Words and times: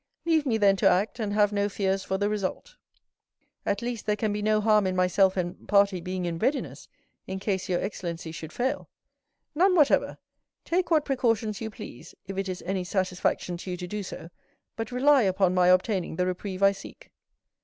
Leave 0.25 0.47
me, 0.47 0.57
then, 0.57 0.75
to 0.75 0.89
act, 0.89 1.19
and 1.19 1.31
have 1.33 1.53
no 1.53 1.69
fears 1.69 2.03
for 2.03 2.17
the 2.17 2.27
result." 2.27 2.75
"At 3.67 3.83
least, 3.83 4.07
there 4.07 4.15
can 4.15 4.33
be 4.33 4.41
no 4.41 4.59
harm 4.59 4.87
in 4.87 4.95
myself 4.95 5.37
and 5.37 5.67
party 5.67 6.01
being 6.01 6.25
in 6.25 6.39
readiness, 6.39 6.87
in 7.27 7.37
case 7.39 7.69
your 7.69 7.79
excellency 7.79 8.31
should 8.31 8.51
fail." 8.51 8.89
"None 9.53 9.75
whatever. 9.75 10.17
Take 10.65 10.89
what 10.89 11.05
precautions 11.05 11.61
you 11.61 11.69
please, 11.69 12.15
if 12.25 12.35
it 12.35 12.49
is 12.49 12.63
any 12.65 12.83
satisfaction 12.83 13.57
to 13.57 13.69
you 13.69 13.77
to 13.77 13.85
do 13.85 14.01
so; 14.01 14.31
but 14.75 14.91
rely 14.91 15.21
upon 15.21 15.53
my 15.53 15.67
obtaining 15.67 16.15
the 16.15 16.25
reprieve 16.25 16.63
I 16.63 16.71
seek." 16.71 17.11